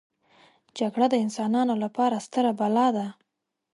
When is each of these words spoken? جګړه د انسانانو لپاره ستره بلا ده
جګړه 0.77 1.05
د 1.09 1.15
انسانانو 1.25 1.73
لپاره 1.83 2.23
ستره 2.25 2.51
بلا 2.59 2.87
ده 2.97 3.07